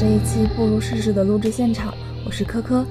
[0.00, 1.92] 这一期不如试试的录制现场，
[2.24, 2.86] 我是科科。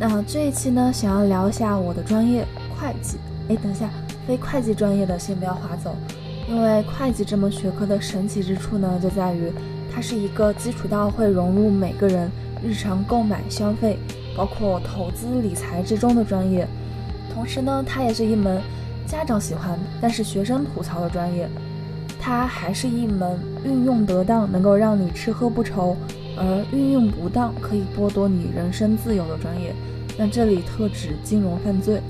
[0.00, 3.18] 那这一期呢，想要聊一下我的专业会计。
[3.50, 3.90] 哎，等一下，
[4.26, 5.94] 非会计专业的先不要划走，
[6.48, 9.52] 因为会计这门学科的神奇之处呢，就在于
[9.94, 12.30] 它是一个基础到会融入每个人
[12.62, 13.98] 日常购买消费，
[14.34, 16.66] 包括投资理财之中的专业。
[17.34, 18.58] 同时呢，它也是一门
[19.06, 21.46] 家长喜欢但是学生吐槽的专业。
[22.18, 25.94] 它还是一门运用得当能够让你吃喝不愁，
[26.36, 29.74] 而运用不当可以剥夺你人身自由的专业。
[30.16, 32.00] 那这里特指金融犯罪。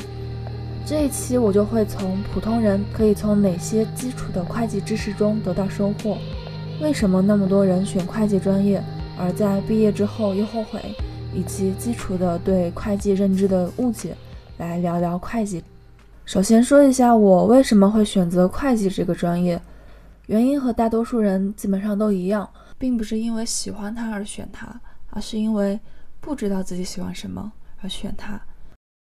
[0.87, 6.19] 这一期我就会从普通人可以从哪些基础的会计知识中得到收获，
[6.83, 8.83] 为什么那么多人选会计专业，
[9.19, 10.79] 而在毕业之后又后悔，
[11.33, 14.15] 以及基础的对会计认知的误解，
[14.59, 15.65] 来聊聊会计。
[16.27, 19.59] 首先说一下我为什么会选择会计这个专业。
[20.27, 22.49] 原因和大多数人基本上都一样，
[22.85, 25.81] 并不是因为喜欢它而选它，而是因为
[26.21, 28.39] 不知道自己喜欢什么而选它。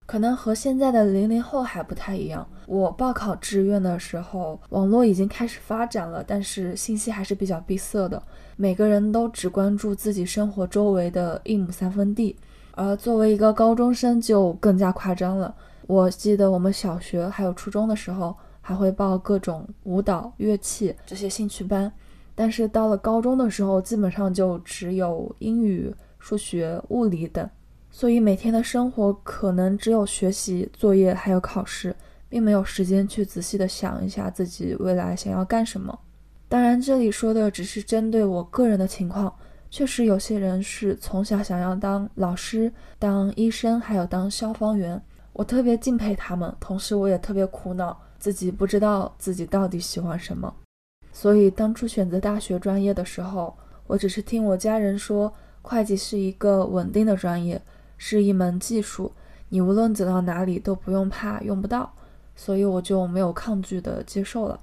[0.06, 2.48] 可能和现在的零零后还不太一样。
[2.68, 8.22] 我报考志愿的时候，网络已经开始发展了，但是信息还是比较闭塞的，
[8.58, 12.36] 每个人都只关注自己生活周围的一亩三分地。
[12.76, 15.56] 而作为一个高中生，就更加夸张了。
[15.88, 18.36] 我记得我们小学还有初中的时候。
[18.66, 21.92] 还会报各种舞蹈、乐器这些兴趣班，
[22.36, 27.50] 但是到了高中的时候，基本上就只有英语、数学、物理等，
[27.92, 31.96] 所以每天的生活可能只有学习、作业还有考试，
[32.28, 35.98] 并没有时间去仔细的想一下自己未来想要干什么。
[36.50, 39.34] 当然，这里说的只是针对我个人的情况，
[39.70, 45.02] 确实有些人是从小想要当老师、当医生，还有当消防员，
[45.34, 48.00] 我特别敬佩他们，同时我也特别苦恼。
[48.20, 50.54] 自己不知道自己到底喜欢什么，
[51.14, 53.56] 所以当初选择大学专业的时候，
[53.88, 57.62] 我只是听我家人说，会计是一个稳定的专业，
[57.98, 59.14] 是一门技术，
[59.50, 61.94] 你无论走到哪里都不用怕用不到，
[62.36, 64.60] 所以我就没有抗拒的接受了。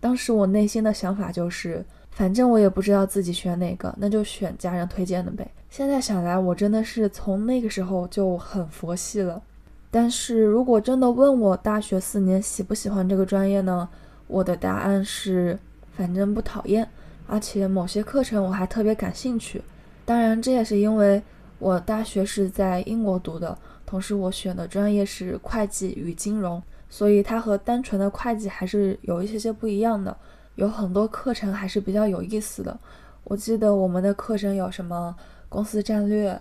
[0.00, 5.48] 当时我内心的想法就是，反正我也不知道自己选哪个，那就选家人推荐的呗。
[5.70, 9.42] 现在想来，我真的是从那个时候就很佛系了。
[9.90, 13.88] 但是如果真的问我大学四年喜不喜欢这个专业呢？
[14.26, 15.58] 我的答案是，
[15.96, 16.88] 反正不讨厌，
[17.26, 19.62] 而且某些课程我还特别感兴趣。
[20.04, 21.22] 当然，这也是因为
[21.58, 23.56] 我大学是在英国读的，
[23.86, 30.16] 同时我选的专业是会计与金融，所以它和单纯的会计还是有一些些不一样的，
[30.56, 32.78] 有很多课程还是比较有意思的。
[33.24, 35.16] 我记得我们的课程有什么
[35.48, 36.40] 公司战略、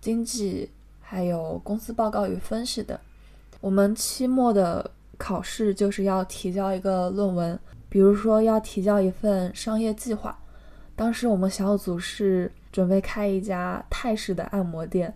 [0.00, 0.70] 经济。
[1.06, 2.98] 还有公司报告与分析的，
[3.60, 7.56] 我们期末的考试就是要提交一个论文，
[7.94, 10.36] 比如说要提交一份商业计划。
[10.96, 15.14] 当时我们小组是准备开一家泰式的按摩店，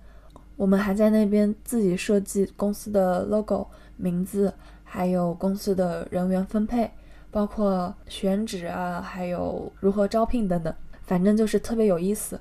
[0.54, 3.66] 我们还在那边自己设计公司的 logo
[3.96, 6.88] 名字，还有公司的人员分配，
[7.32, 10.72] 包括选址啊，还有如何招聘等等，
[11.02, 12.40] 反正就是特别有意思。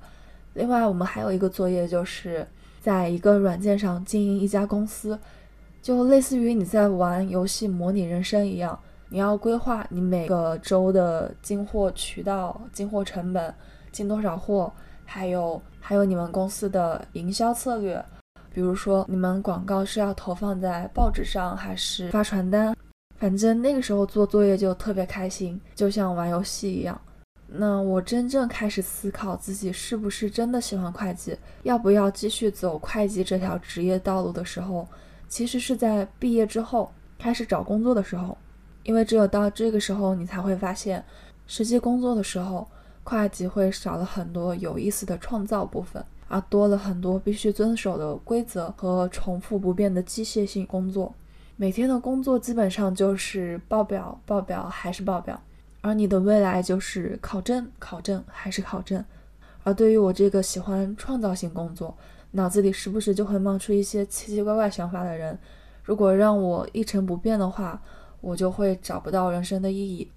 [0.54, 2.46] 另外，我们还有一个作业就是。
[2.80, 5.20] 在一个软件上经营一家公司，
[5.82, 8.80] 就类似于你在玩游戏模拟人生一样。
[9.10, 13.54] 你要规划你每个周的进货渠道、进货成本、
[13.92, 14.72] 进多少货，
[15.06, 18.04] 还有还有你们公司的营销策略。
[18.52, 22.76] 比如说，你们广告是要投放在报纸上，还是发传单？
[23.18, 27.00] 反正那个时候做作业就特别开心，就像玩游戏一样。
[27.48, 34.86] 那我真正开始思考自己是不是真的喜欢会计，要不要继续走会计这条职业道路的时候，
[35.30, 38.38] 其实是在毕业之后开始找工作的时候，
[38.88, 41.04] 因为只有到这个时候，你才会发现，
[41.46, 42.66] 实际工作的时候，
[43.04, 51.14] 会计会少了很多有意思的创造部分，而多了很多必须遵守的规则和重复不变的机械性工作。
[51.58, 55.38] 每天的工作基本上就是报表、报表还是报表。
[55.82, 59.04] 而你的未来就是考证、考证还是考证。
[59.64, 61.94] 而对于我这个喜欢创造性工作，
[62.32, 65.38] 脑子里时不时就会冒出一些奇奇怪怪想法的人，
[65.84, 67.82] 如果让我一成不变的话，
[68.28, 70.12] 我就会找不到人生的意义。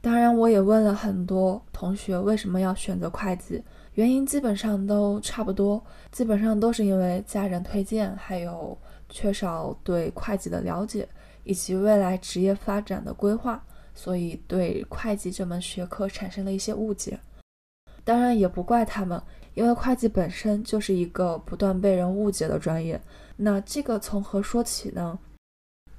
[0.00, 8.76] 当然，我也问了很多同学为什么要选择会计，原因基本上都差不多，基本上都是因为家人推荐，还有
[9.10, 11.06] 缺少对会计的了解，
[11.44, 13.62] 以及未来职业发展的规划。
[13.94, 17.18] 所以对会计这门学科产生了一些误解，
[18.04, 19.20] 当然也不怪他们，
[19.52, 22.98] 因为会计本身就是一个不断被人误解的专业。
[23.36, 25.18] 那这个从何说起呢？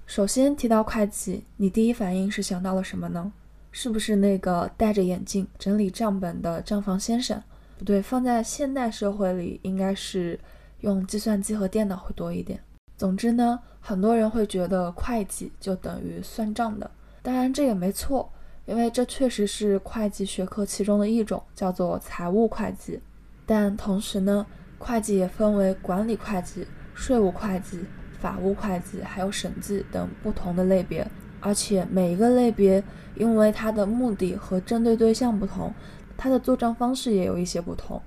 [0.09, 3.31] 首先提到会计，你第一反应是想到了什么呢？
[3.71, 7.39] 是不是那个戴着眼镜整理账本的账房先生？
[7.77, 10.39] 不对，放在现代社会里，应该是
[10.79, 12.59] 用计算机和电脑会多一点。
[12.97, 16.89] 总之呢，很多人会觉得会计就等于算账的，
[17.21, 18.33] 当然这也没错，
[18.65, 23.00] 因为这确实是会计学科其中的一种，叫做财务会计。
[23.45, 24.44] 但同时呢，
[24.79, 26.65] 会计也分为管理会计、
[26.95, 27.85] 税务会计、
[28.19, 31.07] 法务会计，还有审计等不同的类别。
[31.42, 32.83] 而且每一个类别，
[33.16, 35.74] 因为它的目的和针对对象不同，
[36.18, 38.01] 它的做账方式也有一些不同。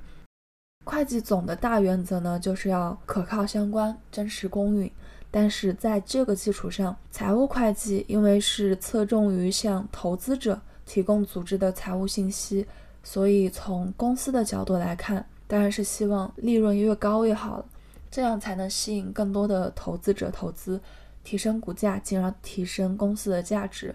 [0.85, 4.91] 会计总的大原则呢，就是要可靠相关、真实公允。
[5.31, 12.67] 但是在这个基础上，财务会计因为是侧重于向投资者提供组织的财务信息，
[13.03, 17.65] 所以从公司的角度来看，当然是希望利润越高越好了，
[18.13, 20.81] 这样才能吸引更多的投资者投资，
[21.25, 23.93] 提升股价，进而提升公司的价值。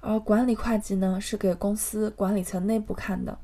[0.00, 3.38] 而管理会计呢，是给公司管理层内部看的，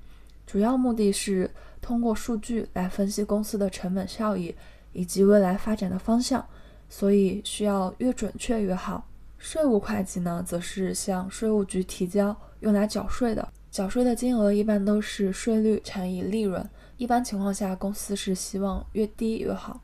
[0.47, 1.51] 主要目的是。
[1.81, 4.53] 通过数据来分析公司的成本效益
[4.93, 6.45] 以及未来发展的方向，
[6.89, 9.07] 所以需要越准确越好。
[9.39, 16.69] 税务会计呢，则是向税务局提交用来缴税的，缴税的金额一般都是税率乘以利润。
[16.97, 19.81] 一般情况下，公司是希望越低越好。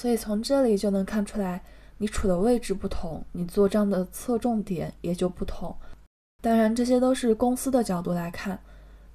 [0.00, 1.62] 所以从这里就能看出来，
[1.98, 5.76] 你处的位置不同，你做账的侧重点也就不同。
[6.42, 8.58] 当然，这些都是公司的角度来看。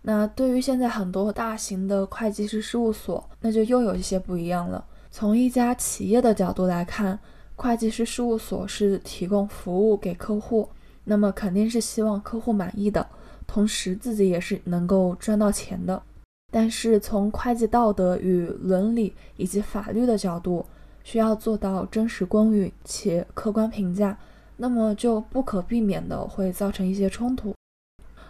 [0.04, 4.86] 那对于现在很多大型的会计师事务所，那就又有一些不一样了。
[5.10, 7.18] 从一家企业的角度来看，
[7.56, 10.70] 会计师事务所是提供服务给客户，
[11.06, 13.10] 那么肯定是希望客户满意的，
[13.48, 16.04] 同时自己也是能够赚到钱的。
[16.52, 20.64] 但是从会计道德与伦理以及法律的角度，
[21.06, 24.18] 需要做到真实公允且客观评价，
[24.58, 27.54] 那么就不可避免的会造成一些冲突。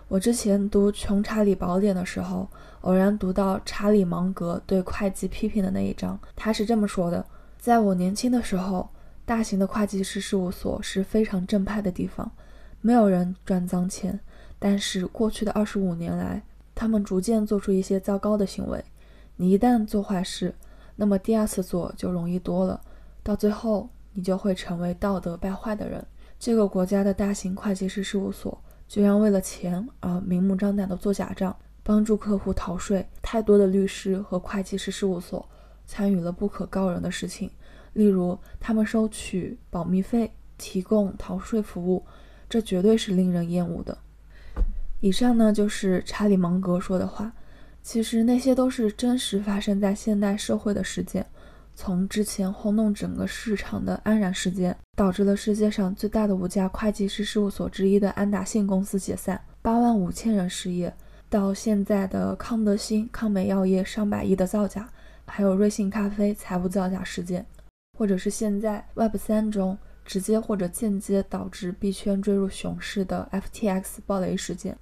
[0.10, 2.46] 我之前读《穷查理宝典》的时候，
[2.82, 6.20] 偶然读到查理芒格对会计批评的那一章。
[6.36, 7.26] 他是这么说的：
[7.58, 8.90] 在我年轻的时候，
[9.24, 12.30] 大型的会计师事务所是非常正派的地方，
[12.82, 14.20] 没有人赚脏钱。
[14.60, 16.44] 但是过去的二十五年来，
[16.76, 18.84] 他们逐渐做出一些糟糕的行为。
[19.38, 20.54] 你一旦做坏事，
[20.96, 22.80] 那么第二次做就容易多了，
[23.24, 26.06] 到最后你就会成为道德败坏的人。
[26.40, 28.62] 这个国家的大型会计师事务所。
[28.88, 33.04] 居然为了钱而明目张胆地做假账，帮助客户逃税。
[33.20, 35.44] 太多的律师和会计师事务所
[35.88, 37.50] 参与了不可告人的事情，
[37.94, 42.06] 例如他们收取保密费，提供逃税服务，
[42.48, 43.98] 这绝对是令人厌恶的。
[45.00, 47.34] 以上呢就是查理芒格说的话，
[47.86, 51.24] 其实那些都是真实发生在现代社会的事件。
[51.76, 60.92] 从之前轰动整个市场的安然事件，导致了世界上最大的五家会计师事务所之一的安达信公司解散，八万五千人失业，
[61.30, 64.90] 到现在的康德新、康美药业上百亿的造假，
[65.28, 67.46] 还有瑞幸咖啡财务造假事件，
[67.96, 74.76] 或者是现在 Web 三中直接或者间接导致币圈坠入熊市的 FTX 暴雷事件，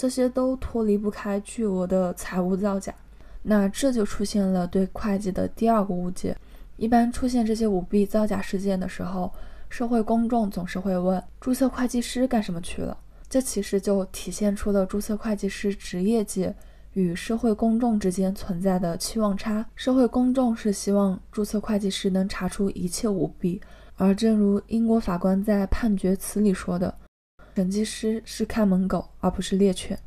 [0.00, 2.94] 这些都脱离不开巨额的财务造假。
[3.42, 6.34] 那这就出现了对会计的第二个误解。
[6.78, 9.30] 一般出现这些舞弊造假事件的时候，
[9.68, 12.96] 社会公众总是会问：注册会计师干什么去了？
[13.28, 16.54] 这其实就体现出了注册会计师职业界
[16.94, 19.66] 与社会公众之间存在的期望差。
[19.74, 23.60] 社会公众是希望注册会计师能查出一切舞弊，
[23.96, 26.94] 而正如英国法官在判决词里说的
[27.54, 29.98] ：“审计师是看门狗，而不是猎犬。”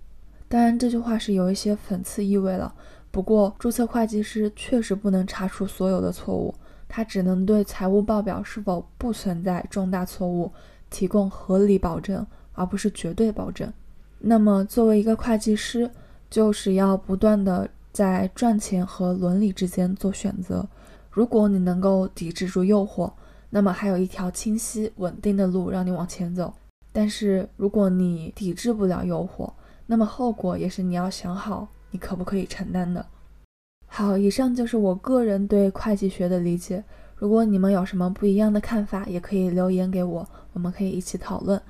[0.48, 2.74] 当然，这句话是有一些讽刺意味了。
[3.10, 6.54] 不过，注册会计师确实不能查出所有的错误，
[6.88, 10.52] 他只能对财务报表是否不存在重大错误
[10.90, 13.72] 提供合理保证，而不是绝对保证。
[14.20, 15.90] 那么，作为一个会计师，
[16.30, 20.68] 就是要不断的在赚钱和伦理之间做选择。
[21.12, 23.12] 如果你能够抵制住诱惑，
[23.50, 26.54] 那么还有一条清晰稳定的路让你往前走。
[26.94, 29.52] 但是，如果你抵制不了诱惑，
[29.88, 31.68] 那么后果也是你要想好。
[31.92, 33.06] 你可不可以承担的？
[33.86, 36.84] 好，以上就是我个人对会计学的理解。
[37.16, 41.62] 如果你们有什么不一样的看法，也可以留言给我，我们可以一起讨论。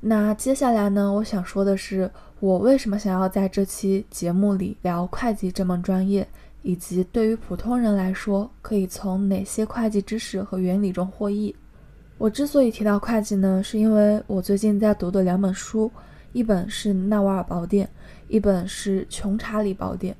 [0.00, 6.26] 那接下来呢，我想说的是，我为什么想要在这期节目里聊会计这门专业，
[6.62, 11.54] 以及对于普通人来说，可以从哪些会计知识和原理中获益。
[12.18, 15.90] 我之所以提到会计呢，是因为我最近在读的两本书，
[16.32, 17.86] 一本是《纳瓦尔宝典》。
[18.28, 20.14] 一本是《穷查理宝典》，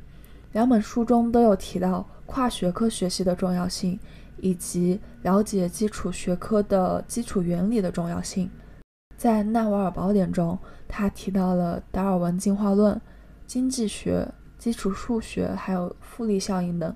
[0.53, 3.99] 两本书中都有提到跨学科学习的重要性，
[4.39, 8.51] 以及了解基础学科的基础原理的重要性。
[9.17, 13.01] 在《纳瓦尔宝典》中，他提到了达尔文进化论、
[13.47, 16.95] 经济学、基础数学，还有复利效应等。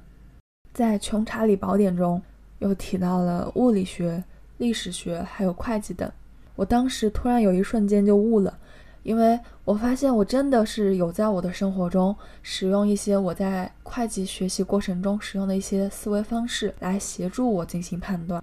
[0.74, 2.20] 在《穷查理宝典》中
[2.58, 4.22] 又提到了物理学、
[4.58, 6.10] 历史学，还有会计等。
[6.54, 8.58] 我当时突然有一瞬间就悟了。
[9.02, 18.42] 因为我发现我真的是有在我的生活中使用一些我在会计学习过程中使用的一些思维方式来协助我进行判断，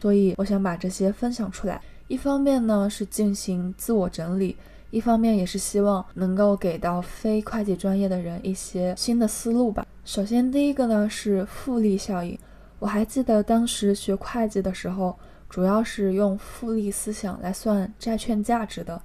[0.00, 1.82] 所以我想把这些分享出来。
[2.06, 4.56] 一方面呢是进行自我整理，
[4.90, 9.84] 一方面也是希望能够给到非会计专业的人一些新的思路吧。
[10.04, 12.38] 首先第一个呢是复利效应，
[12.78, 19.00] 我还记得当时学会计的时候，主要是用复利思想来算债券价值的。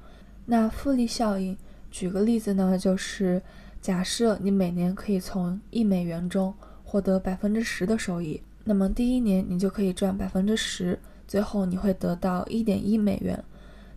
[0.46, 1.56] 那复利效应，
[1.90, 3.42] 举个例子呢，就是
[3.82, 13.38] 假设你每年可以从一美元中获得百分之十的收益，那么第一年你就可以赚百分之十，最后你会得到一点一美元；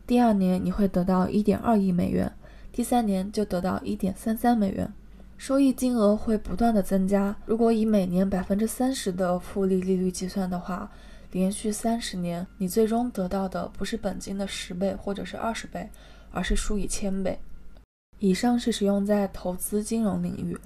[0.06, 2.28] 第二年你会得到一点二亿美元；
[2.70, 4.92] 第三年就得到一点三三美元，
[5.36, 7.34] 收益金额会不断的增加。
[7.46, 10.90] 如果以每年百分之三十的复利利率计算的话，
[11.34, 15.90] 连续三十年，你最终得到的不是本金的十倍或者是二十倍。
[16.36, 17.38] 而是数以千倍。
[18.18, 20.58] 以上是使用在投资金融领域。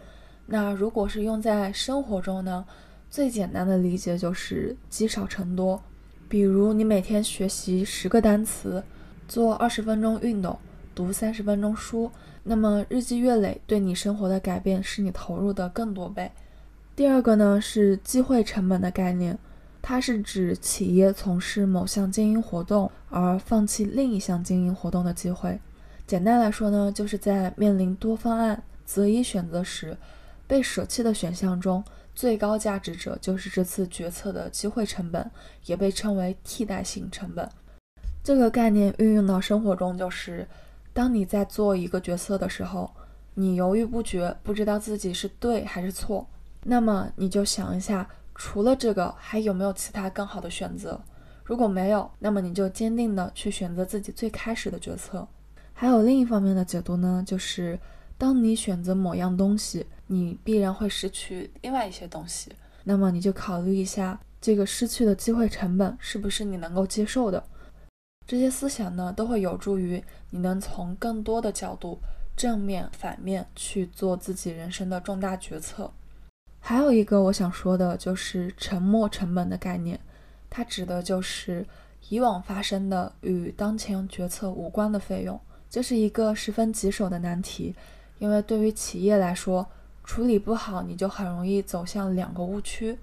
[0.47, 2.65] 那如果是用在生活中呢？
[3.11, 5.79] 最简单的理解就是积少成多。
[6.27, 8.83] 比如你每天学习十个单词，
[9.29, 10.59] 做二十分钟运动，
[10.95, 12.11] 读三十分钟书，
[12.45, 16.33] 那么日积月累，对你生活的改变是你投入的更多倍。
[16.97, 19.39] 第二个呢是机会成本的概念。
[19.89, 25.59] 它是指企业从事某项经营活动而放弃另一项经营活动的机会。
[26.07, 29.97] 简单来说呢，就是在面临多方案择一选择时，
[30.47, 31.83] 被舍弃的选项中
[32.15, 35.31] 最高价值者就是这次决策的机会成本，
[35.65, 37.49] 也被称为替代性成本。
[38.23, 40.47] 这个概念运用到生活中，就是
[40.93, 42.91] 当你在做一个决策的时候，
[43.33, 46.27] 你犹豫不决，不知道自己是对还是错，
[46.65, 48.07] 那么你就想一下。
[48.39, 50.99] 除了这个，还有没有其他更好的选择？
[51.45, 55.27] 如果没有，那么你就坚定的去选择自己最开始的决策。
[55.73, 57.79] 还有另一方面的解读呢，就是
[58.17, 62.53] 当你选择某样东西，你必然会失去另外一些东西。
[62.85, 67.43] 那么你就考虑一下，这个失去的机会成本是不是你能够接受的？
[68.25, 71.99] 这些思想呢，都会有助于你能从更多的角度，
[72.37, 75.93] 正面、反面去做自己人生的重大决策。
[76.61, 79.99] 还有一个我想说的就是沉没成本的概念，
[80.51, 81.67] 它指的就是
[82.09, 85.41] 以往发生的与当前决策无关的费用。
[85.71, 87.75] 这是一个十分棘手的难题，
[88.19, 89.67] 因为对于企业来说，
[90.05, 92.99] 处理不好你就很容易走向两个误区：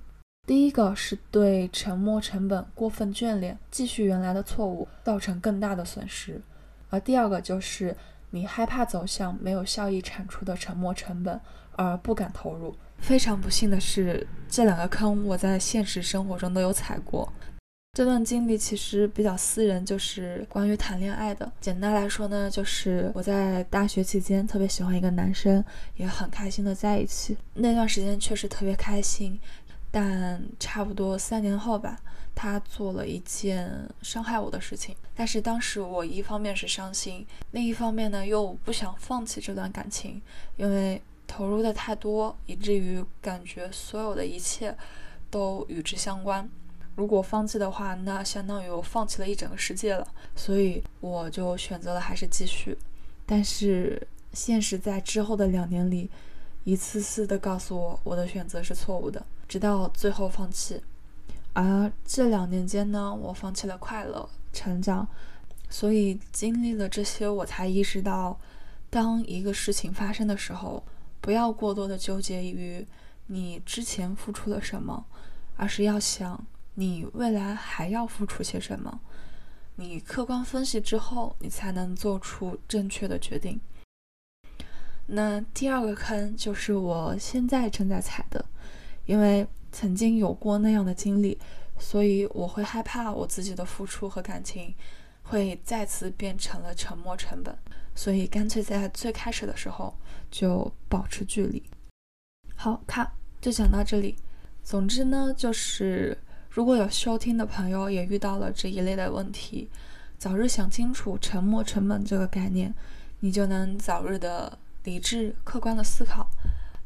[0.48, 6.42] 第一个是对沉没成本过分眷恋，继续原来的错误，造成更大的损失；
[6.90, 7.96] 而第二个就是
[8.32, 11.40] 你害怕走向没有效益产出的沉没成本，
[11.76, 12.76] 而不敢投入。
[13.06, 17.32] 非常不幸的是，这两个坑我在现实生活中都有踩过。
[17.94, 21.50] 这段经历其实比较私人，就是关于谈恋爱的。
[21.62, 25.64] 简单来说呢，就是我在大学期间特别喜欢一个男生，
[25.98, 27.38] 也很开心的在一起。
[27.54, 29.40] 那段时间确实特别开心，
[29.92, 32.00] 但差不多三年后吧，
[32.34, 34.96] 他做了一件伤害我的事情。
[35.14, 40.20] 但是当时我一方面是伤心，另一方面呢又不想放弃这段感情，
[40.58, 41.00] 因为。
[41.27, 44.75] 投入的太多，以至于感觉所有的一切
[45.29, 46.50] 都与之相关。
[46.96, 50.08] 如果放弃的话，那相当于我放弃了一整个世界了。
[50.36, 52.77] 所以我就选择了还是继续。
[53.25, 56.10] 但是现实在之后的两年里，
[56.63, 60.82] 一次次的告诉我我的选择是错误的，直到最后放弃。
[61.51, 65.05] 而这两年间呢，我放弃了快乐、成长。
[65.70, 68.39] 所以经历了这些，我才意识到，
[68.89, 70.82] 当一个事情发生的时候。
[71.25, 72.86] 不要过多的纠结于
[73.25, 75.03] 你之前付出了什么，
[75.58, 79.00] 而是要想你未来还要付出些什么。
[79.77, 83.60] 你客观分析之后，你才能做出正确的决定。
[85.08, 88.46] 那第二个坑就是我现在正在踩的，
[89.08, 91.39] 因为曾经有过那样的经历，
[91.79, 94.75] 所以我会害怕我自己的付出和感情
[95.25, 97.58] 会再次变成了沉没成本。
[97.94, 99.96] 所以干脆在最开始的时候
[100.29, 101.63] 就保持距离。
[102.55, 104.15] 好，看就讲到这里。
[104.63, 106.17] 总之呢，就是
[106.50, 109.70] 如果有收听的朋友也遇到了这一类的问题，
[110.17, 112.74] 早日想清楚沉没成本这个概念，
[113.22, 116.27] 你就能早日的理智客观的思考，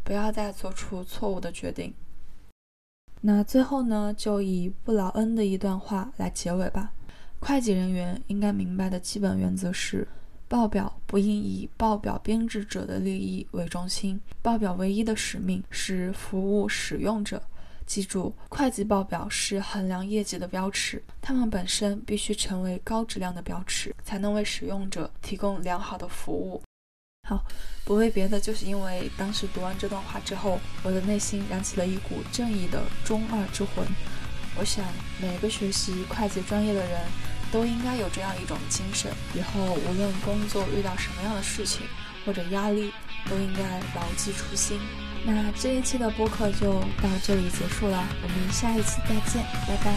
[0.03, 1.93] 不要再做出错误的决定。
[3.21, 6.91] 那最后呢，就以布劳恩的一段话来结尾吧。
[7.39, 10.07] 会计人员应该明白的基本原则是。
[10.47, 17.39] 报表不应以报表编制者的利益为中心，报表唯一的使命是服务使用者。
[17.85, 26.59] 记住，会计报表是衡量业绩的标尺，它们本身必须成为高质量的标尺，才能为使用者提供良好的服务。
[27.27, 27.45] 好，
[27.85, 33.85] 不为别的，就是因为当时读完这段话之后，我的内心燃起了一股正义的中二之魂。
[34.58, 34.84] 我想，
[35.20, 37.00] 每个学习会计专业的人
[37.50, 41.82] 都应该有这样一种精神，以后无论工作遇到什么样的事情
[42.24, 42.92] 或者压力，
[43.28, 43.62] 都应该
[43.94, 44.78] 牢记初心。
[45.26, 49.90] 那这一期的播客就到这里结束了，我们下一期再见，拜拜。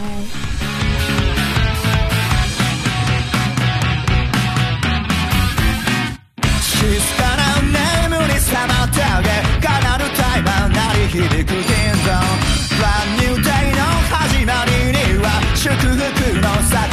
[6.78, 6.78] 静
[7.18, 7.74] かな眠
[8.28, 9.28] り覚まってあげ
[9.60, 11.66] かなるタイマー鳴り響く銀
[12.06, 12.08] 座
[12.79, 15.93] 」Brand new day の始まりには祝福
[16.41, 16.92] の叫